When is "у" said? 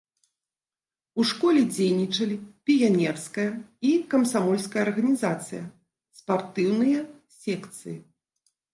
1.19-1.25